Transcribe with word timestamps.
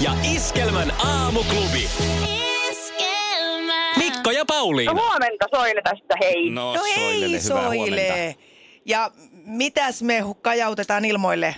Ja 0.00 0.12
Iskelmän 0.34 0.92
aamuklubi. 1.04 1.88
Mikko 3.96 4.30
ja 4.30 4.44
Pauliina. 4.44 4.92
No 4.92 5.00
huomenta 5.02 5.46
Soile 5.54 5.82
tästä, 5.84 6.14
hei. 6.20 6.50
No, 6.50 6.74
No 6.74 6.82
hei 6.96 7.20
hyvää 7.44 7.62
huomenta. 7.62 7.84
Soile. 7.84 8.36
Ja 8.84 9.10
mitäs 9.44 10.02
me 10.02 10.24
kajautetaan 10.42 11.04
ilmoille? 11.04 11.54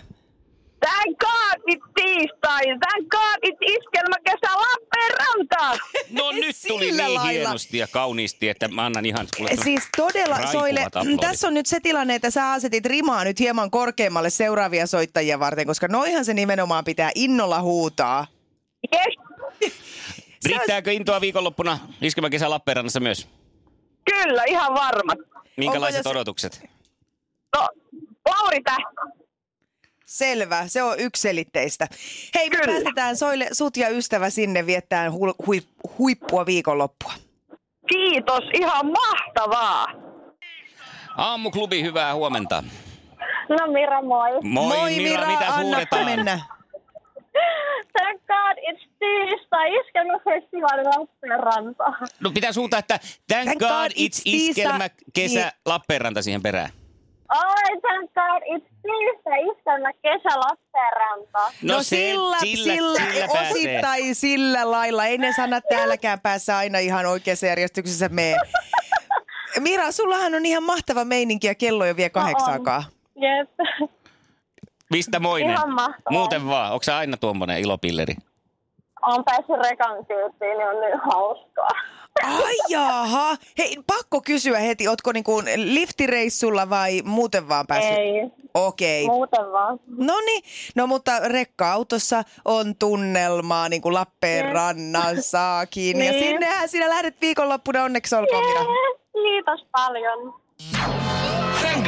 Thank 0.84 1.19
God 1.19 1.56
it's 1.70 1.91
tiistai. 1.95 2.62
Thank 2.65 3.09
God 3.11 3.38
it's 3.47 3.59
iskelmäkesä 3.61 4.55
Lappeenranta. 4.56 5.84
No 6.10 6.33
nyt 6.33 6.57
tuli 6.69 6.84
Sillä 6.87 7.02
niin 7.02 7.15
lailla. 7.15 7.30
hienosti 7.30 7.79
ja 7.79 7.87
kauniisti, 7.87 8.48
että 8.48 8.69
mä 8.69 8.87
annan 8.87 9.07
ihan 9.07 9.27
kuule, 9.37 9.51
Siis 9.65 9.88
todella, 9.97 10.47
Soile, 10.52 10.84
aplodit. 10.84 11.20
tässä 11.20 11.47
on 11.48 11.55
nyt 11.55 11.66
se 11.66 11.80
tilanne, 11.80 12.15
että 12.15 12.30
sä 12.30 12.51
asetit 12.52 12.87
rimaa 12.87 13.24
nyt 13.24 13.38
hieman 13.41 13.70
korkeammalle 13.70 14.30
seuraavia 14.30 14.87
soittajia 14.87 15.41
varten, 15.41 15.66
koska 15.66 15.88
noihan 15.88 16.24
se 16.24 16.34
nimenomaan 16.34 16.85
pitää 16.85 17.10
innolla 17.15 17.60
huutaa. 17.62 18.27
Yes. 18.95 19.15
Riittääkö 20.46 20.93
intoa 20.93 21.21
viikonloppuna 21.21 21.79
iskemäkesä 22.02 22.51
Lappeenrannassa 22.51 23.01
myös? 23.01 23.29
Kyllä, 24.12 24.45
ihan 24.45 24.74
varma. 24.74 25.12
Minkälaiset 25.57 25.99
Onko 25.99 26.09
jos- 26.10 26.16
odotukset? 26.16 26.65
No, 27.57 27.68
Lauri 28.29 28.60
Tähkä. 28.62 29.24
Selvä, 30.07 30.66
se 30.69 30.83
on 30.83 31.01
yksiselitteistä. 31.01 31.87
Hei, 32.35 32.51
me 32.51 32.57
Kyllä. 32.57 32.73
päästetään 32.73 33.16
Soile, 33.16 33.49
sut 33.52 33.77
ja 33.77 33.88
ystävä 33.88 34.30
sinne 34.30 34.66
viettään 34.66 35.13
hu- 35.13 35.35
hui- 35.46 35.88
huippua 35.99 36.46
viikonloppua. 36.46 37.13
Kiitos, 37.88 38.45
ihan 38.55 38.87
mahtavaa. 38.87 39.87
Aamuklubi, 41.16 41.83
hyvää 41.83 42.15
huomenta. 42.15 42.65
No 43.49 43.73
Mira, 43.73 44.02
moi. 44.02 44.30
Moi, 44.43 44.66
Moi 44.79 44.91
Mira, 44.96 45.11
Mira, 45.21 45.27
mitä 45.27 45.52
huudetaan? 45.63 46.05
mennä. 46.05 46.41
Thank 47.99 48.21
God 48.27 48.59
it's 48.71 48.89
tiistai. 48.99 49.74
Iskelmäfestivaali 49.80 50.83
Lappeenranta. 50.85 51.85
No 52.21 52.30
pitää 52.30 52.52
suuta, 52.52 52.79
että 52.79 52.99
thank, 53.29 53.45
Thank 53.45 53.59
God, 53.59 53.68
God 53.68 53.91
it's 53.91 54.18
it's 54.18 54.23
tiistai. 54.24 54.51
iskelmä 54.65 54.89
kesä 55.15 55.41
Niin. 55.41 55.51
Lappeenranta 55.66 56.23
siihen 56.23 56.43
perään. 56.43 56.71
Oi, 57.30 57.80
God 58.15 58.43
it's 58.57 58.75
tiistai. 58.83 59.47
Iskelmäkesä 59.47 60.41
Lappeenranta. 60.41 61.53
No, 61.63 61.83
sillä, 61.83 62.37
sillä, 62.39 62.75
sillä 63.01 63.29
pääsee. 63.33 63.51
osittain 63.51 64.15
sillä 64.15 64.71
lailla. 64.71 65.05
Ei 65.05 65.19
ne 65.19 65.33
sanat 65.33 65.65
täälläkään 65.69 66.21
päässä 66.21 66.56
aina 66.56 66.78
ihan 66.78 67.06
oikeassa 67.06 67.47
järjestyksessä 67.47 68.09
mene. 68.09 68.37
Mira, 69.61 69.93
sullahan 69.93 70.34
on 70.34 70.47
ihan 70.47 70.62
mahtava 70.62 71.05
meininki 71.05 71.47
ja 71.47 71.55
kello 71.55 71.84
jo 71.84 71.97
vie 71.97 72.11
kahdeksaakaan. 72.11 72.84
Jep. 73.17 73.50
Mistä 74.91 75.21
moinen? 75.21 75.50
Ihan 75.50 75.72
mahtavaa. 75.72 76.11
Muuten 76.11 76.47
vaan, 76.47 76.72
onko 76.72 76.83
se 76.83 76.93
aina 76.93 77.17
tuommoinen 77.17 77.59
ilopilleri? 77.59 78.15
Olen 79.03 79.25
päässyt 79.25 79.71
rekan 79.71 80.06
kyytiin, 80.06 80.59
niin 80.59 80.69
on 80.69 80.81
niin 80.81 80.99
hauskaa. 80.99 81.69
Ai 82.22 82.54
jaha. 82.69 83.37
Hei, 83.59 83.76
pakko 83.87 84.21
kysyä 84.21 84.59
heti, 84.59 84.89
ootko 84.89 85.12
niinku 85.12 85.43
liftireissulla 85.56 86.71
vai 86.71 87.03
muuten 87.05 87.49
vaan 87.49 87.66
päässyt? 87.66 87.97
Ei, 87.99 88.31
Okei. 88.55 89.06
muuten 89.06 89.53
vaan. 89.53 89.81
No 89.99 90.21
niin, 90.27 90.43
no 90.75 90.87
mutta 90.87 91.28
rekka-autossa 91.28 92.25
on 92.44 92.77
tunnelmaa 92.77 93.69
niin 93.69 93.83
kuin 93.83 93.94
Lappeenrannassakin. 93.94 96.05
Ja 96.05 96.12
Niin. 96.12 96.25
sinnehän 96.25 96.69
sinä 96.69 96.89
lähdet 96.89 97.21
viikonloppuna, 97.21 97.83
onneksi 97.84 98.15
olkoon 98.15 98.47
Mira. 98.47 98.60
Kiitos 99.12 99.66
paljon. 99.72 100.34
Thank 101.60 101.87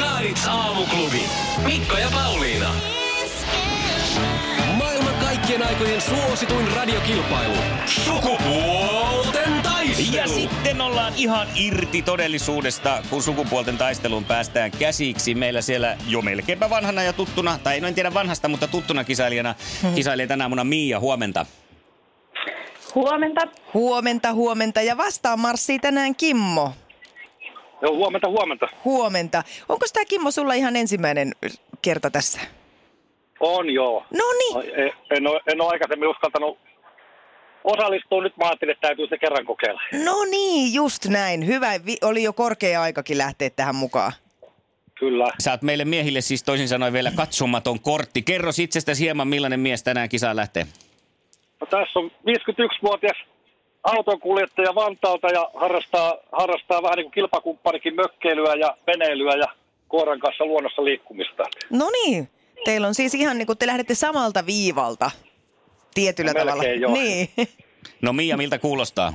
aamuklubi. 0.49 1.23
Mikko 1.65 1.99
ja 1.99 2.09
Pauliina. 2.15 2.69
Maailman 4.79 5.15
kaikkien 5.15 5.67
aikojen 5.67 6.01
suosituin 6.01 6.73
radiokilpailu. 6.77 7.55
Sukupuolten 7.87 8.46
ihan 11.17 11.47
irti 11.55 12.03
todellisuudesta, 12.03 13.03
kun 13.11 13.23
sukupuolten 13.23 13.79
taisteluun 13.79 14.25
päästään 14.25 14.71
käsiksi. 14.71 15.35
Meillä 15.35 15.63
siellä 15.63 15.97
jo 16.09 16.23
melkeinpä 16.23 16.71
vanhana 16.71 17.03
ja 17.03 17.13
tuttuna, 17.13 17.59
tai 17.65 17.81
no 17.81 17.89
en 17.89 17.95
tiedä 17.95 18.15
vanhasta, 18.15 18.49
mutta 18.49 18.69
tuttuna 18.69 19.05
kisailijana, 19.05 19.55
kisailee 19.95 20.27
tänä 20.27 20.45
aamuna 20.45 20.65
Miia. 20.65 21.01
Huomenta. 21.01 21.47
Huomenta. 22.95 23.41
Huomenta, 23.75 24.33
huomenta. 24.33 24.83
Ja 24.83 24.97
vastaan 24.97 25.41
marssii 25.41 25.79
tänään 25.79 26.15
Kimmo. 26.15 26.73
Joo, 27.83 27.97
huomenta, 27.97 28.29
huomenta. 28.29 28.69
Huomenta. 28.85 29.43
Onko 29.69 29.87
tämä 29.93 30.05
Kimmo 30.05 30.31
sulla 30.31 30.55
ihan 30.55 30.77
ensimmäinen 30.77 31.33
kerta 31.83 32.11
tässä? 32.11 32.41
On 33.41 33.71
joo. 33.71 34.05
No 34.11 34.25
niin. 34.39 34.73
En, 34.77 34.93
en, 35.11 35.27
ole, 35.27 35.41
en 35.47 35.61
ole 35.61 35.71
aikaisemmin 35.71 36.09
uskaltanut 36.09 36.59
osallistua. 37.67 38.23
Nyt 38.23 38.37
mä 38.37 38.45
ajattelin, 38.47 38.73
että 38.73 38.89
täytyy 38.89 39.07
se 39.07 39.19
kerran 39.19 39.45
kokeilla. 39.45 39.81
No 40.05 40.25
niin, 40.31 40.75
just 40.75 41.07
näin. 41.07 41.47
Hyvä. 41.47 41.73
Vi- 41.87 41.99
oli 42.03 42.23
jo 42.23 42.33
korkea 42.33 42.83
aikakin 42.83 43.19
lähteä 43.19 43.51
tähän 43.51 43.75
mukaan. 43.75 44.13
Kyllä. 44.95 45.27
Sä 45.43 45.51
oot 45.51 45.63
meille 45.63 45.85
miehille 45.85 46.21
siis 46.21 46.43
toisin 46.43 46.69
sanoen 46.69 46.93
vielä 46.93 47.11
katsomaton 47.17 47.81
kortti. 47.81 48.23
Kerro 48.23 48.51
itsestäsi 48.61 49.05
hieman, 49.05 49.29
millainen 49.29 49.61
mies 49.61 49.83
tänään 49.83 50.09
kisaan 50.09 50.37
lähtee. 50.37 50.67
No, 51.61 51.67
tässä 51.67 51.99
on 51.99 52.11
51-vuotias 52.11 53.17
autonkuljettaja 53.83 54.75
Vantaalta 54.75 55.29
ja 55.29 55.51
harrastaa, 55.55 56.15
harrastaa 56.33 56.83
vähän 56.83 56.97
niin 56.97 57.05
kuin 57.05 57.13
kilpakumppanikin 57.13 57.95
mökkeilyä 57.95 58.55
ja 58.55 58.77
veneilyä 58.87 59.35
ja 59.35 59.47
koiran 59.89 60.21
kanssa 60.21 60.45
luonnossa 60.45 60.85
liikkumista. 60.85 61.43
No 61.71 61.91
niin. 61.91 62.29
Teillä 62.65 62.87
on 62.87 62.95
siis 62.95 63.15
ihan 63.15 63.39
niin 63.39 63.47
kuin 63.47 63.59
te 63.59 63.67
lähdette 63.67 63.95
samalta 63.95 64.47
viivalta 64.47 65.11
tietyllä 65.97 66.31
No 66.33 66.39
tavalla. 66.41 66.63
melkein 66.63 66.81
joo. 66.81 66.93
Niin. 66.93 67.29
No 68.03 68.13
Miia, 68.13 68.37
miltä 68.37 68.59
kuulostaa? 68.59 69.13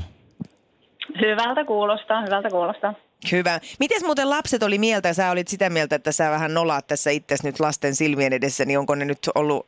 Hyvältä 1.22 1.66
kuulostaa, 1.66 2.22
hyvältä 2.22 2.50
kuulostaa. 2.50 2.94
Hyvä. 3.32 3.60
Mites 3.80 4.04
muuten 4.04 4.30
lapset 4.30 4.64
oli 4.64 4.78
mieltä? 4.78 5.14
Sä 5.14 5.32
olit 5.32 5.48
sitä 5.48 5.70
mieltä, 5.70 5.96
että 5.96 6.12
sä 6.12 6.30
vähän 6.32 6.54
nolaat 6.54 6.88
tässä 6.88 7.10
itses 7.10 7.44
nyt 7.44 7.60
lasten 7.60 7.96
silmien 7.96 8.34
edessä, 8.34 8.66
niin 8.66 8.80
onko 8.80 8.96
ne 8.96 9.06
nyt 9.06 9.20
ollut 9.36 9.64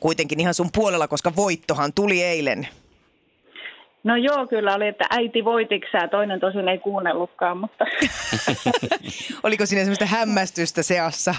kuitenkin 0.00 0.40
ihan 0.40 0.54
sun 0.54 0.68
puolella, 0.74 1.08
koska 1.08 1.36
voittohan 1.36 1.92
tuli 1.92 2.22
eilen? 2.22 2.68
No 4.04 4.16
joo, 4.16 4.46
kyllä 4.46 4.74
oli, 4.74 4.86
että 4.88 5.04
äiti 5.10 5.44
voitiksää, 5.44 6.08
toinen 6.08 6.40
tosin 6.40 6.68
ei 6.68 6.78
kuunnellutkaan, 6.78 7.58
mutta 7.58 7.84
Oliko 9.42 9.66
siinä 9.66 9.82
semmoista 9.82 10.06
hämmästystä 10.06 10.82
seassa? 10.82 11.34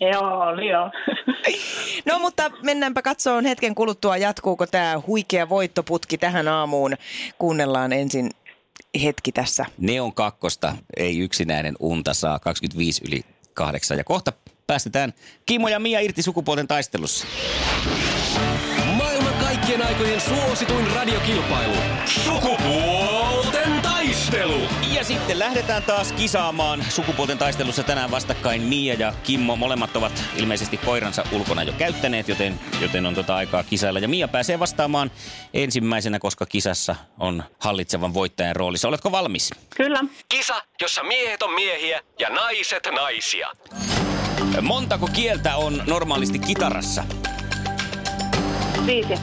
Joo, 0.00 0.40
oli 0.40 0.68
joo. 0.68 0.90
No 2.06 2.18
mutta 2.18 2.50
mennäänpä 2.62 3.02
katsomaan 3.02 3.44
hetken 3.44 3.74
kuluttua, 3.74 4.16
jatkuuko 4.16 4.66
tämä 4.66 5.00
huikea 5.06 5.48
voittoputki 5.48 6.18
tähän 6.18 6.48
aamuun. 6.48 6.96
Kuunnellaan 7.38 7.92
ensin 7.92 8.30
hetki 9.02 9.32
tässä. 9.32 9.66
Neon 9.78 10.14
kakkosta 10.14 10.76
ei 10.96 11.18
yksinäinen 11.18 11.74
unta 11.80 12.14
saa 12.14 12.38
25 12.38 13.04
yli 13.08 13.22
kahdeksan. 13.54 13.98
Ja 13.98 14.04
kohta 14.04 14.32
päästetään 14.66 15.12
Kimmo 15.46 15.68
ja 15.68 15.78
Mia 15.78 16.00
irti 16.00 16.22
sukupuolten 16.22 16.68
taistelussa. 16.68 17.26
Maailman 18.96 19.34
kaikkien 19.34 19.86
aikojen 19.86 20.20
suosituin 20.20 20.86
radiokilpailu. 20.94 21.76
Sukupuolten 22.04 23.17
taistelu. 24.30 24.60
Ja 24.94 25.04
sitten 25.04 25.38
lähdetään 25.38 25.82
taas 25.82 26.12
kisaamaan 26.12 26.84
sukupuolten 26.88 27.38
taistelussa 27.38 27.82
tänään 27.82 28.10
vastakkain 28.10 28.62
Mia 28.62 28.94
ja 28.94 29.12
Kimmo. 29.22 29.56
Molemmat 29.56 29.96
ovat 29.96 30.24
ilmeisesti 30.36 30.76
koiransa 30.76 31.24
ulkona 31.32 31.62
jo 31.62 31.72
käyttäneet, 31.72 32.28
joten, 32.28 32.60
joten 32.80 33.06
on 33.06 33.14
tota 33.14 33.36
aikaa 33.36 33.62
kisailla. 33.62 33.98
Ja 33.98 34.08
Mia 34.08 34.28
pääsee 34.28 34.58
vastaamaan 34.58 35.10
ensimmäisenä, 35.54 36.18
koska 36.18 36.46
kisassa 36.46 36.96
on 37.18 37.44
hallitsevan 37.58 38.14
voittajan 38.14 38.56
roolissa. 38.56 38.88
Oletko 38.88 39.12
valmis? 39.12 39.50
Kyllä. 39.76 40.00
Kisa, 40.28 40.62
jossa 40.80 41.02
miehet 41.02 41.42
on 41.42 41.54
miehiä 41.54 42.00
ja 42.18 42.30
naiset 42.30 42.88
naisia. 42.94 43.50
Montako 44.62 45.08
kieltä 45.12 45.56
on 45.56 45.82
normaalisti 45.86 46.38
kitarassa? 46.38 47.04
Viisi. 48.86 49.14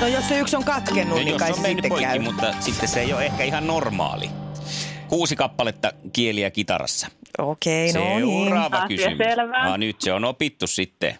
No 0.00 0.06
jos 0.06 0.28
se 0.28 0.38
yksi 0.38 0.56
on 0.56 0.64
katkennut, 0.64 1.18
niin 1.18 1.28
jos 1.28 1.38
kai 1.38 1.50
on 1.50 1.56
se 1.56 1.62
mennyt 1.62 1.76
sitten 1.76 1.88
poikki, 1.88 2.06
käy. 2.06 2.18
mutta 2.18 2.52
sitten 2.60 2.88
se 2.88 3.00
ei 3.00 3.12
ole 3.12 3.26
ehkä 3.26 3.44
ihan 3.44 3.66
normaali. 3.66 4.30
Kuusi 5.08 5.36
kappaletta 5.36 5.92
kieliä 6.12 6.50
kitarassa. 6.50 7.08
Okei, 7.38 7.92
no 7.92 8.00
niin. 8.00 8.44
Seuraava 8.44 8.88
kysymys. 8.88 9.18
selvä. 9.18 9.72
Ah, 9.72 9.78
nyt 9.78 10.00
se 10.00 10.12
on 10.12 10.24
opittu 10.24 10.66
sitten. 10.66 11.14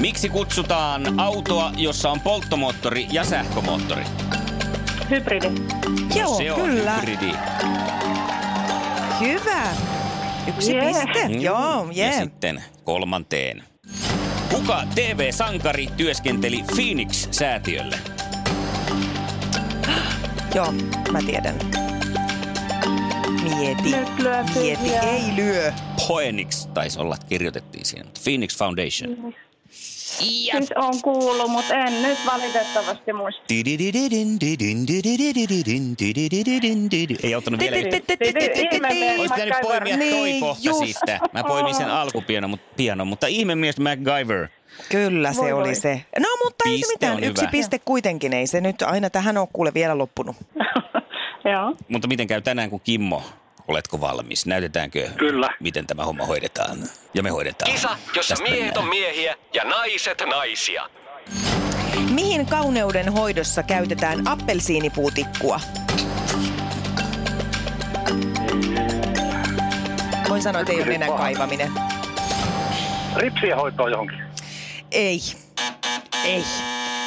Miksi 0.00 0.28
kutsutaan 0.28 1.20
autoa, 1.20 1.72
jossa 1.76 2.10
on 2.10 2.20
polttomoottori 2.20 3.06
ja 3.10 3.24
sähkömoottori? 3.24 4.04
Hybridi. 5.10 5.46
Joo, 6.14 6.36
se 6.36 6.52
on 6.52 6.60
kyllä. 6.60 6.94
hybridi. 6.94 7.32
Hyvä. 9.20 9.62
Yksi 10.46 10.72
Jee. 10.76 10.84
piste. 10.86 11.20
Joo, 11.40 11.86
Ja 11.92 12.06
jee. 12.06 12.20
sitten 12.20 12.64
kolmanteen. 12.84 13.62
Kuka 14.52 14.82
TV-sankari 14.94 15.86
työskenteli 15.96 16.62
Phoenix-säätiölle? 16.74 17.98
Joo, 20.54 20.72
mä 21.12 21.18
tiedän. 21.26 21.54
Mieti. 23.42 23.96
Nyt 23.96 24.18
lyö 24.18 24.44
Mieti. 24.54 24.90
Ei 24.90 25.36
lyö. 25.36 25.72
Phoenix 26.06 26.66
taisi 26.74 27.00
olla, 27.00 27.16
kirjoitettiin 27.28 27.84
siinä. 27.84 28.10
Phoenix 28.24 28.58
Foundation. 28.58 29.34
Ja 30.20 30.58
Siis 30.58 30.72
on 30.76 30.94
kuullut, 31.02 31.50
mutta 31.50 31.74
en 31.74 32.02
nyt 32.02 32.18
valitettavasti 32.26 33.12
muista. 33.12 33.42
Ei 37.22 37.34
auttanut 37.34 37.60
vielä. 37.60 37.76
Olisi 37.76 39.34
pitänyt 39.34 39.54
poimia 39.62 39.98
toi 39.98 40.40
kohta 40.40 40.72
siitä. 40.72 41.20
Mä 41.32 41.44
poimin 41.44 41.74
sen 41.74 41.90
alkupiano, 41.90 42.48
mutta, 42.48 42.74
piano, 42.76 43.04
mutta 43.04 43.26
ihmemies 43.26 43.80
MacGyver. 43.80 44.48
Kyllä 44.88 45.32
se 45.32 45.54
oli 45.54 45.74
se. 45.74 46.04
No 46.18 46.28
mutta 46.44 46.68
ei 46.68 46.78
se 46.78 46.92
mitään. 46.92 47.24
Yksi 47.24 47.46
piste 47.46 47.78
kuitenkin. 47.78 48.32
Ei 48.32 48.46
se 48.46 48.60
nyt 48.60 48.82
aina 48.82 49.10
tähän 49.10 49.36
ole 49.36 49.48
kuule 49.52 49.74
vielä 49.74 49.98
loppunut. 49.98 50.36
Joo. 51.52 51.76
Mutta 51.88 52.08
miten 52.08 52.26
käy 52.26 52.40
tänään, 52.40 52.70
kun 52.70 52.80
Kimmo, 52.80 53.22
oletko 53.68 54.00
valmis? 54.00 54.46
Näytetäänkö, 54.46 55.10
Kyllä. 55.16 55.48
miten 55.60 55.86
tämä 55.86 56.04
homma 56.04 56.26
hoidetaan? 56.26 56.78
Ja 57.14 57.22
me 57.22 57.30
hoidetaan. 57.30 57.72
Kisa, 57.72 57.96
jossa 58.16 58.34
Tästä 58.34 58.50
miehet 58.50 58.76
on 58.76 58.84
mennään. 58.84 58.88
miehiä 59.14 59.34
ja 59.54 59.64
naiset 59.64 60.22
naisia. 60.26 60.88
Mihin 62.10 62.46
kauneuden 62.46 63.12
hoidossa 63.12 63.62
käytetään 63.62 64.28
appelsiinipuutikkua? 64.28 65.60
Voin 70.28 70.42
sanoa, 70.42 70.60
että 70.60 70.72
ei 70.72 70.78
ole 70.78 70.86
nenän 70.86 71.12
kaivaminen. 71.12 71.72
Ripsien 73.16 73.56
hoitoon 73.56 73.90
johonkin. 73.90 74.18
Ei. 74.90 75.20
Ei. 76.24 76.44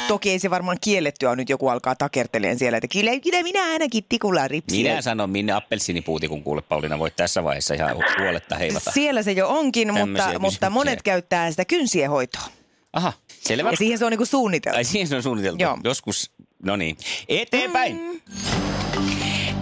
Toki 0.08 0.30
ei 0.30 0.38
se 0.38 0.50
varmaan 0.50 0.76
kiellettyä 0.80 1.30
on 1.30 1.38
nyt 1.38 1.48
joku 1.48 1.68
alkaa 1.68 1.94
takerteleen 1.94 2.58
siellä, 2.58 2.78
että 2.78 2.88
kyllä, 2.88 3.20
kyllä 3.20 3.42
minä 3.42 3.64
ainakin 3.64 4.04
tikulla 4.08 4.48
ripsiä. 4.48 4.90
Minä 4.90 5.02
sanon, 5.02 5.30
minne 5.30 5.52
appelsiinipuuti, 5.52 6.28
kun 6.28 6.42
kuule 6.42 6.62
Pauliina, 6.62 6.98
voit 6.98 7.16
tässä 7.16 7.44
vaiheessa 7.44 7.74
ihan 7.74 7.96
huoletta 8.20 8.56
heivata. 8.56 8.90
Siellä 8.90 9.22
se 9.22 9.32
jo 9.32 9.48
onkin, 9.48 9.88
mutta, 9.88 10.00
Tämmöisiä 10.00 10.38
mutta 10.38 10.70
monet 10.70 11.02
käyttää 11.02 11.50
sitä 11.50 11.64
kynsien 11.64 12.10
hoitoa. 12.10 12.42
Aha, 12.92 13.12
selvä. 13.40 13.70
Ja 13.70 13.76
siihen 13.76 13.98
se 13.98 14.04
on 14.04 14.10
niinku 14.10 14.26
suunniteltu. 14.26 14.76
Ai 14.76 14.84
siihen 14.84 15.08
se 15.08 15.16
on 15.16 15.22
suunniteltu. 15.22 15.62
Joo. 15.62 15.78
Joskus, 15.84 16.30
no 16.62 16.76
niin. 16.76 16.96
Eteenpäin. 17.28 18.22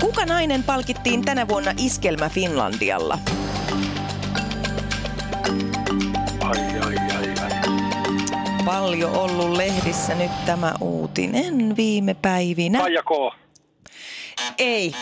Kuka 0.00 0.26
nainen 0.26 0.62
palkittiin 0.62 1.24
tänä 1.24 1.48
vuonna 1.48 1.74
Iskelmä 1.76 2.28
Finlandialla? 2.28 3.18
Ai, 6.40 6.58
ai, 6.80 6.94
ai. 7.16 7.23
Paljon 8.64 9.12
ollut 9.12 9.50
lehdissä 9.56 10.14
nyt 10.14 10.44
tämä 10.46 10.74
uutinen 10.80 11.76
viime 11.76 12.14
päivinä. 12.14 12.78
Kaija 12.78 13.02
K. 13.02 13.34
Ei. 14.58 14.94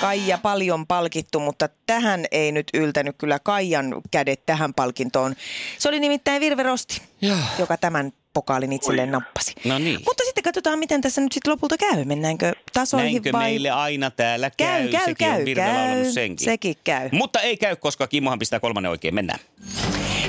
Kaija 0.00 0.38
paljon 0.38 0.86
palkittu, 0.86 1.40
mutta 1.40 1.68
tähän 1.86 2.24
ei 2.30 2.52
nyt 2.52 2.66
yltänyt 2.74 3.14
kyllä 3.18 3.38
Kaijan 3.38 4.02
kädet 4.10 4.46
tähän 4.46 4.74
palkintoon. 4.74 5.34
Se 5.78 5.88
oli 5.88 6.00
nimittäin 6.00 6.40
Virve 6.40 6.62
Rosti, 6.62 7.02
Joo. 7.20 7.36
joka 7.58 7.76
tämän 7.76 8.12
pokaalin 8.32 8.72
itselleen 8.72 9.10
nappasi. 9.10 9.52
No 9.64 9.78
niin. 9.78 10.00
Mutta 10.06 10.24
sitten 10.24 10.44
katsotaan, 10.44 10.78
miten 10.78 11.00
tässä 11.00 11.20
nyt 11.20 11.32
sitten 11.32 11.50
lopulta 11.50 11.76
käy. 11.76 12.04
Mennäänkö 12.04 12.52
tasoihin 12.72 13.12
Näinkö 13.12 13.32
vai... 13.32 13.44
meille 13.44 13.70
aina 13.70 14.10
täällä 14.10 14.50
käy? 14.50 14.82
Käy, 14.82 14.90
käy, 14.90 15.04
Sekin 15.04 15.28
on 15.28 15.34
käy, 15.34 15.44
Virve 15.44 15.62
käy. 15.62 16.12
senkin. 16.12 16.44
Sekin 16.44 16.74
käy. 16.84 17.08
Mutta 17.12 17.40
ei 17.40 17.56
käy, 17.56 17.76
koska 17.76 18.06
Kimmohan 18.06 18.38
pistää 18.38 18.60
kolmannen 18.60 18.90
oikein. 18.90 19.14
Mennään. 19.14 19.40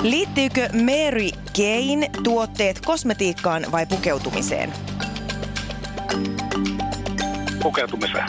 Liittyykö 0.02 0.68
Mary 0.72 1.28
Kane 1.56 2.10
tuotteet 2.24 2.80
kosmetiikkaan 2.80 3.66
vai 3.72 3.86
pukeutumiseen? 3.86 4.72
Pukeutumiseen. 7.62 8.26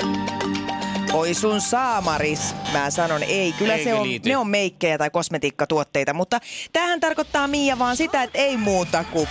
Oi 1.13 1.33
sun 1.33 1.61
saamaris, 1.61 2.55
mä 2.73 2.89
sanon 2.89 3.23
ei. 3.23 3.53
Kyllä 3.57 3.73
Eikö 3.73 3.89
se 3.89 3.93
on, 3.93 4.03
liity? 4.03 4.29
ne 4.29 4.37
on 4.37 4.47
meikkejä 4.47 4.97
tai 4.97 5.09
kosmetiikkatuotteita, 5.09 6.13
mutta 6.13 6.39
tämähän 6.73 6.99
tarkoittaa 6.99 7.47
Mia 7.47 7.79
vaan 7.79 7.97
sitä, 7.97 8.23
että 8.23 8.37
ei 8.39 8.57
muuta 8.57 9.03
kuin 9.03 9.27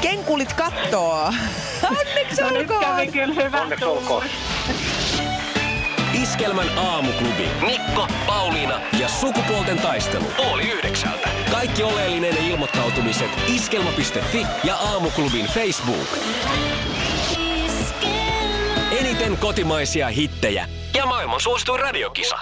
kenkulit 0.00 0.52
kattoo. 0.52 1.22
Onneksi 1.98 2.42
No 2.42 2.50
nyt 2.50 2.70
olkoon. 2.70 2.80
kävi 2.96 3.06
kyllä 3.12 3.34
hyvä 3.34 3.60
Onneksi 3.62 3.84
olkoon. 3.84 4.24
Iskelmän 6.22 6.78
aamuklubi. 6.78 7.48
Mikko, 7.66 8.06
Pauliina 8.26 8.80
ja 9.00 9.08
sukupuolten 9.08 9.78
taistelu. 9.78 10.24
Oli 10.52 10.70
yhdeksältä. 10.70 11.28
Kaikki 11.50 11.82
oleellinen 11.82 12.36
ilmoittautumiset 12.36 13.30
iskelma.fi 13.54 14.46
ja 14.64 14.76
aamuklubin 14.76 15.46
Facebook. 15.46 16.08
Eniten 19.00 19.36
kotimaisia 19.36 20.08
hittejä 20.08 20.68
ja 20.94 21.06
maailman 21.06 21.40
suosituin 21.40 21.80
radiokisa. 21.80 22.36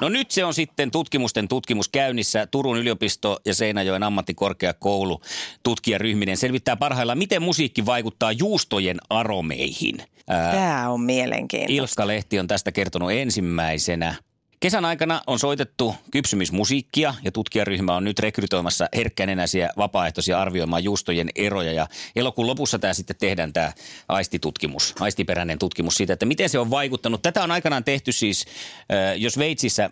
No 0.00 0.08
nyt 0.08 0.30
se 0.30 0.44
on 0.44 0.54
sitten 0.54 0.90
tutkimusten 0.90 1.48
tutkimus 1.48 1.88
käynnissä. 1.88 2.46
Turun 2.46 2.78
yliopisto 2.78 3.38
ja 3.44 3.54
Seinäjoen 3.54 4.02
ammattikorkeakoulu 4.02 5.20
tutkijaryhminen 5.62 6.36
selvittää 6.36 6.76
parhaillaan, 6.76 7.18
miten 7.18 7.42
musiikki 7.42 7.86
vaikuttaa 7.86 8.32
juustojen 8.32 8.96
aromeihin. 9.10 9.96
Tää 10.26 10.90
on 10.90 11.00
mielenkiintoista. 11.00 11.82
Ilkka 11.82 12.06
Lehti 12.06 12.38
on 12.38 12.46
tästä 12.46 12.72
kertonut 12.72 13.12
ensimmäisenä. 13.12 14.14
Kesän 14.60 14.84
aikana 14.84 15.22
on 15.26 15.38
soitettu 15.38 15.94
kypsymismusiikkia 16.10 17.14
ja 17.22 17.32
tutkijaryhmä 17.32 17.96
on 17.96 18.04
nyt 18.04 18.18
rekrytoimassa 18.18 18.88
herkkänenäisiä 18.96 19.70
vapaaehtoisia 19.76 20.40
arvioimaan 20.40 20.84
juustojen 20.84 21.30
eroja. 21.34 21.72
Ja 21.72 21.86
elokuun 22.16 22.46
lopussa 22.46 22.78
tämä 22.78 22.94
sitten 22.94 23.16
tehdään 23.16 23.52
tämä 23.52 23.72
aistitutkimus, 24.08 24.94
aistiperäinen 25.00 25.58
tutkimus 25.58 25.94
siitä, 25.94 26.12
että 26.12 26.26
miten 26.26 26.48
se 26.48 26.58
on 26.58 26.70
vaikuttanut. 26.70 27.22
Tätä 27.22 27.44
on 27.44 27.50
aikanaan 27.50 27.84
tehty 27.84 28.12
siis, 28.12 28.44
jos 29.16 29.38
Veitsissä 29.38 29.90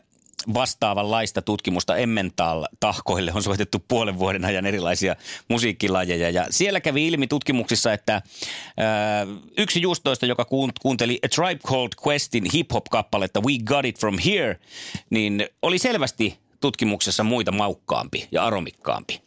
vastaavanlaista 0.55 1.43
tutkimusta 1.43 1.97
Emmental-tahkoille 1.97 3.33
on 3.35 3.43
soitettu 3.43 3.85
puolen 3.89 4.19
vuoden 4.19 4.45
ajan 4.45 4.67
erilaisia 4.67 5.17
musiikkilajeja. 5.49 6.31
Ja 6.31 6.47
siellä 6.51 6.81
kävi 6.81 7.07
ilmi 7.07 7.27
tutkimuksissa, 7.27 7.93
että 7.93 8.23
ää, 8.77 9.27
yksi 9.59 9.83
juustoista, 9.83 10.27
joka 10.27 10.45
kuun- 10.45 10.73
kuunteli 10.83 11.19
A 11.25 11.29
Tribe 11.29 11.61
Called 11.67 11.93
Questin 12.07 12.45
hip-hop-kappaletta 12.55 13.41
We 13.41 13.53
Got 13.65 13.85
It 13.85 13.99
From 13.99 14.19
Here, 14.25 14.59
niin 15.11 15.47
oli 15.63 15.79
selvästi 15.79 16.39
tutkimuksessa 16.61 17.25
muita 17.25 17.53
maukkaampi 17.53 18.29
ja 18.33 18.45
aromikkaampi. 18.45 19.21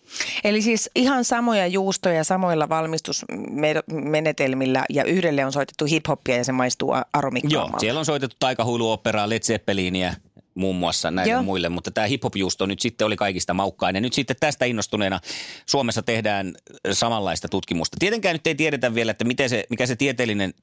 Eli 0.43 0.61
siis 0.61 0.89
ihan 0.95 1.25
samoja 1.25 1.67
juustoja 1.67 2.23
samoilla 2.23 2.69
valmistusmenetelmillä 2.69 4.85
ja 4.89 5.03
yhdelle 5.03 5.45
on 5.45 5.51
soitettu 5.53 5.85
hiphoppia 5.85 6.37
ja 6.37 6.43
se 6.43 6.51
maistuu 6.51 6.91
a- 6.91 6.95
Joo, 6.97 7.03
aromikkaammalta. 7.13 7.79
siellä 7.79 7.99
on 7.99 8.05
soitettu 8.05 8.35
taikahuiluoperaa, 8.39 9.29
Led 9.29 9.41
Zeppelinia 9.41 10.13
muun 10.57 10.75
muassa 10.75 11.11
näille 11.11 11.33
Joo. 11.33 11.43
muille, 11.43 11.69
mutta 11.69 11.91
tämä 11.91 12.07
hip-hop-juusto 12.07 12.65
nyt 12.65 12.79
sitten 12.79 13.07
oli 13.07 13.15
kaikista 13.15 13.53
maukkainen. 13.53 14.03
Nyt 14.03 14.13
sitten 14.13 14.35
tästä 14.39 14.65
innostuneena 14.65 15.19
Suomessa 15.65 16.01
tehdään 16.01 16.53
samanlaista 16.91 17.47
tutkimusta. 17.47 17.97
Tietenkään 17.99 18.35
nyt 18.35 18.47
ei 18.47 18.55
tiedetä 18.55 18.95
vielä, 18.95 19.11
että 19.11 19.25
miten 19.25 19.49
se, 19.49 19.63
mikä 19.69 19.85
se 19.85 19.95
tieteellinen 19.95 20.53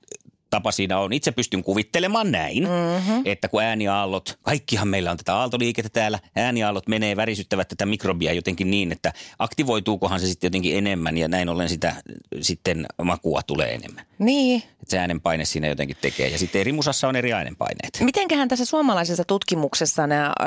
tapa 0.54 0.72
siinä 0.72 0.98
on. 0.98 1.12
Itse 1.12 1.32
pystyn 1.32 1.62
kuvittelemaan 1.62 2.32
näin, 2.32 2.62
mm-hmm. 2.62 3.22
että 3.24 3.48
kun 3.48 3.62
ääniaallot, 3.62 4.38
kaikkihan 4.42 4.88
meillä 4.88 5.10
on 5.10 5.16
tätä 5.16 5.36
aaltoliikettä 5.36 5.88
täällä, 5.88 6.18
ääniaallot 6.36 6.88
menee, 6.88 7.16
värisyttävät 7.16 7.68
tätä 7.68 7.86
mikrobia 7.86 8.32
jotenkin 8.32 8.70
niin, 8.70 8.92
että 8.92 9.12
aktivoituukohan 9.38 10.20
se 10.20 10.26
sitten 10.26 10.46
jotenkin 10.46 10.76
enemmän 10.76 11.16
ja 11.16 11.28
näin 11.28 11.48
ollen 11.48 11.68
sitä 11.68 11.96
sitten 12.40 12.86
makua 13.02 13.42
tulee 13.42 13.74
enemmän. 13.74 14.04
Niin. 14.18 14.62
Että 14.62 14.90
se 14.90 14.98
äänenpaine 14.98 15.44
siinä 15.44 15.68
jotenkin 15.68 15.96
tekee. 16.00 16.28
Ja 16.28 16.38
sitten 16.38 16.60
eri 16.60 16.72
musassa 16.72 17.08
on 17.08 17.16
eri 17.16 17.32
äänenpaineet. 17.32 17.98
Mitenköhän 18.00 18.48
tässä 18.48 18.64
suomalaisessa 18.64 19.24
tutkimuksessa 19.24 20.06
nämä 20.06 20.32
ö, 20.40 20.44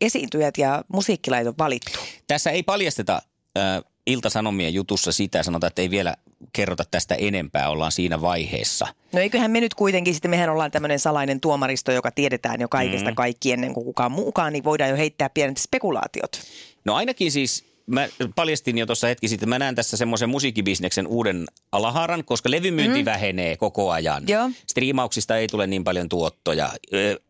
esiintyjät 0.00 0.58
ja 0.58 0.84
musiikkilait 0.92 1.46
on 1.46 1.54
valittu? 1.58 1.98
Tässä 2.26 2.50
ei 2.50 2.62
paljasteta 2.62 3.22
äh, 3.60 3.82
Ilta-Sanomien 4.06 4.74
jutussa 4.74 5.12
sitä, 5.12 5.42
sanotaan, 5.42 5.68
että 5.68 5.82
ei 5.82 5.90
vielä 5.90 6.14
kerrota 6.52 6.84
tästä 6.90 7.14
enempää, 7.14 7.70
ollaan 7.70 7.92
siinä 7.92 8.20
vaiheessa. 8.20 8.86
No 9.12 9.20
eiköhän 9.20 9.50
me 9.50 9.60
nyt 9.60 9.74
kuitenkin 9.74 10.14
sitten, 10.14 10.30
mehän 10.30 10.50
ollaan 10.50 10.70
tämmöinen 10.70 10.98
salainen 10.98 11.40
tuomaristo, 11.40 11.92
joka 11.92 12.10
tiedetään 12.10 12.60
jo 12.60 12.68
kaikesta 12.68 13.10
mm. 13.10 13.14
kaikki 13.14 13.52
ennen 13.52 13.74
kuin 13.74 13.84
kukaan 13.84 14.12
muukaan, 14.12 14.52
niin 14.52 14.64
voidaan 14.64 14.90
jo 14.90 14.96
heittää 14.96 15.30
pienet 15.30 15.56
spekulaatiot. 15.56 16.40
No 16.84 16.94
ainakin 16.94 17.32
siis, 17.32 17.64
mä 17.86 18.08
paljastin 18.34 18.78
jo 18.78 18.86
tuossa 18.86 19.06
hetki 19.06 19.28
sitten, 19.28 19.48
mä 19.48 19.58
näen 19.58 19.74
tässä 19.74 19.96
semmoisen 19.96 20.28
musiikkibisneksen 20.28 21.06
uuden 21.06 21.46
alahaaran, 21.72 22.24
koska 22.24 22.50
levymyynti 22.50 22.98
mm. 22.98 23.04
vähenee 23.04 23.56
koko 23.56 23.90
ajan. 23.90 24.22
Joo. 24.28 24.50
Striimauksista 24.66 25.36
ei 25.36 25.48
tule 25.48 25.66
niin 25.66 25.84
paljon 25.84 26.08
tuottoja. 26.08 26.70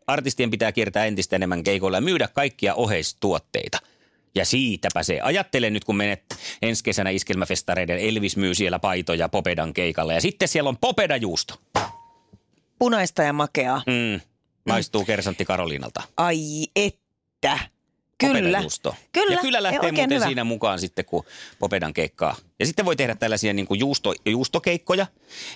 Artistien 0.07 0.51
pitää 0.51 0.71
kiertää 0.71 1.05
entistä 1.05 1.35
enemmän 1.35 1.63
keikoilla 1.63 1.97
ja 1.97 2.01
myydä 2.01 2.27
kaikkia 2.27 2.75
oheistuotteita. 2.75 3.77
Ja 4.35 4.45
siitäpä 4.45 5.03
se. 5.03 5.21
Ajattele 5.21 5.69
nyt, 5.69 5.83
kun 5.83 5.95
menet 5.95 6.23
ensi 6.61 6.83
kesänä 6.83 7.09
iskelmäfestareiden, 7.09 7.99
Elvis 7.99 8.37
myy 8.37 8.55
siellä 8.55 8.79
paitoja 8.79 9.29
Popedan 9.29 9.73
keikalle. 9.73 10.13
Ja 10.13 10.21
sitten 10.21 10.47
siellä 10.47 10.69
on 10.69 10.77
Popeda-juusto. 10.77 11.61
Punaista 12.79 13.23
ja 13.23 13.33
makeaa. 13.33 13.83
Mm. 13.87 14.21
Maistuu 14.67 15.05
kersantti 15.05 15.45
Karoliinalta. 15.45 16.03
Ai 16.17 16.63
että. 16.75 17.59
Kyllä. 18.17 18.63
Kyllä. 19.11 19.35
Ja 19.35 19.41
kyllä 19.41 19.63
lähtee 19.63 19.79
Oikein 19.79 19.95
muuten 19.95 20.15
hyvä. 20.15 20.25
siinä 20.25 20.43
mukaan 20.43 20.79
sitten, 20.79 21.05
kun 21.05 21.25
Popedan 21.59 21.93
keikkaa. 21.93 22.35
Ja 22.59 22.65
sitten 22.65 22.85
voi 22.85 22.95
tehdä 22.95 23.15
tällaisia 23.15 23.53
niin 23.53 23.67
kuin 23.67 23.79
juusto, 23.79 24.13
juustokeikkoja, 24.25 25.07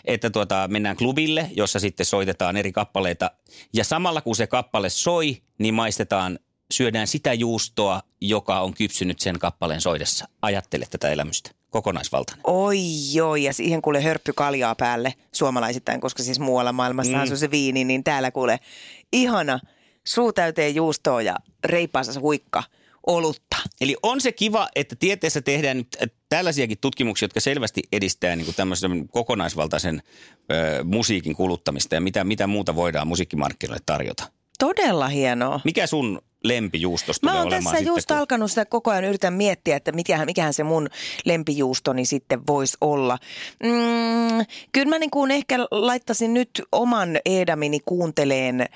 että 0.06 0.30
tuota, 0.30 0.68
mennään 0.68 0.96
klubille, 0.96 1.50
jossa 1.56 1.80
sitten 1.80 2.06
soitetaan 2.06 2.58
eri 2.58 2.72
kappaleita. 2.72 3.32
Ja 3.74 3.84
samalla 3.84 4.22
kun 4.22 4.36
se 4.36 4.48
kappale 4.48 4.90
soi, 4.90 5.42
niin 5.58 5.74
maistetaan, 5.74 6.40
syödään 6.76 7.08
sitä 7.08 7.34
juustoa, 7.34 8.02
joka 8.22 8.60
on 8.60 8.74
kypsynyt 8.74 9.20
sen 9.20 9.40
kappaleen 9.40 9.82
soidessa. 9.82 10.26
Ajattele 10.42 10.86
tätä 10.90 11.10
elämystä. 11.10 11.52
Kokonaisvaltainen. 11.70 12.42
Oi 12.48 12.80
joo, 13.14 13.36
ja 13.36 13.54
siihen 13.54 13.82
kuule 13.82 14.02
hörppy 14.02 14.34
kaljaa 14.34 14.76
päälle 14.76 15.14
suomalaisittain, 15.32 16.02
koska 16.02 16.24
siis 16.24 16.40
muualla 16.40 16.72
maailmassahan 16.74 17.28
Mm. 17.28 17.32
on 17.32 17.38
se 17.38 17.52
viini, 17.52 17.84
niin 17.84 18.04
täällä 18.04 18.32
kuule 18.32 18.60
ihana 19.14 19.60
suu 20.08 20.34
täyteen 20.34 20.76
juustoa 20.76 21.22
ja 21.22 21.36
reipaansa 21.64 22.20
huikka 22.20 22.64
olutta. 23.08 23.58
Eli 23.82 23.96
on 24.04 24.22
se 24.22 24.32
kiva, 24.32 24.68
että 24.76 24.96
tieteessä 24.96 25.42
tehdään 25.42 25.78
nyt 25.78 25.88
äh, 26.02 26.10
tällaisiakin 26.30 26.78
tutkimuksia, 26.82 27.26
jotka 27.26 27.40
selvästi 27.40 27.82
edistää 27.92 28.36
niin 28.36 28.46
kuin 28.46 28.56
tämmöisen 28.56 29.08
kokonaisvaltaisen 29.10 30.02
ö, 30.52 30.84
musiikin 30.84 31.36
kuluttamista 31.36 31.96
ja 31.96 32.02
mitä, 32.02 32.24
mitä 32.24 32.48
muuta 32.48 32.76
voidaan 32.76 33.08
musiikkimarkkinoille 33.08 33.84
tarjota. 33.86 34.24
Todella 34.60 35.08
hienoa. 35.08 35.60
Mikä 35.64 35.88
sun 35.88 36.22
lempijuustosta 36.48 37.28
Mä 37.28 37.40
oon 37.40 37.50
tässä 37.50 37.70
sitten, 37.70 37.86
just 37.86 38.08
kun- 38.08 38.18
alkanut 38.18 38.52
sitä 38.52 38.66
koko 38.66 38.92
ajan 38.92 39.04
yritän 39.04 39.34
miettiä, 39.34 39.76
että 39.76 39.92
mikähän, 39.92 40.26
mikähän 40.26 40.54
se 40.54 40.64
mun 40.64 40.90
lempijuustoni 41.26 42.06
sitten 42.06 42.48
voisi 42.48 42.78
olla. 42.82 43.18
Mm, 43.64 44.46
kyllä 44.72 44.90
mä 44.90 45.00
niin 45.00 45.12
kuin 45.12 45.32
ehkä 45.32 45.60
laittaisin 45.72 46.34
nyt 46.34 46.62
oman 46.72 47.18
Eedamini 47.26 47.80
kuunteleen 47.86 48.62
äh, 48.62 48.68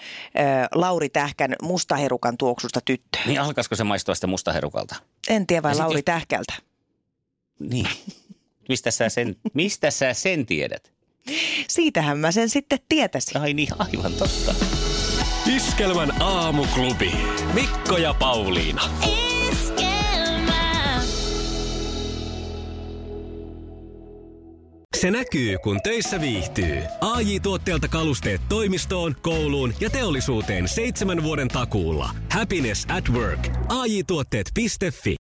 Lauri 0.76 1.10
Tähkän 1.10 1.56
mustaherukan 1.62 2.38
tuoksusta 2.38 2.80
tyttöä. 2.86 3.22
Niin 3.26 3.42
alkaisiko 3.42 3.76
se 3.76 3.84
maistua 3.84 4.16
sitten 4.16 4.30
mustaherukalta? 4.30 4.96
En 5.30 5.48
tiedä 5.48 5.64
vai 5.64 5.72
Ja 5.72 5.78
Lauri 5.78 5.98
jos- 6.00 6.06
Tähkältä. 6.06 6.54
Niin. 7.60 7.88
Mistä 8.70 8.92
sä 8.92 9.10
sen, 9.10 9.36
mistä 9.54 9.92
sä 9.92 10.14
sen 10.14 10.46
tiedät? 10.46 10.92
Siitähän 11.68 12.18
mä 12.18 12.32
sen 12.32 12.50
sitten 12.50 12.80
tietäisin. 12.90 13.38
Ai 13.42 13.54
niin, 13.54 13.70
aivan 13.80 14.14
totta. 14.14 14.56
Iskelmän 15.56 16.22
aamuklubi. 16.22 17.12
Mikko 17.54 17.98
ja 17.98 18.14
Pauliina. 18.14 18.82
Se 24.98 25.12
näkyy, 25.12 25.58
kun 25.64 25.80
töissä 25.84 26.22
viihtyy. 26.22 26.84
ai 27.02 27.40
tuotteelta 27.40 27.88
kalusteet 27.88 28.42
toimistoon, 28.50 29.16
kouluun 29.22 29.74
ja 29.80 29.90
teollisuuteen 29.90 30.68
seitsemän 30.68 31.24
vuoden 31.24 31.48
takuulla. 31.48 32.10
Happiness 32.32 32.86
at 32.98 33.10
work. 33.10 33.48
AJ-tuotteet.fi 33.70 35.18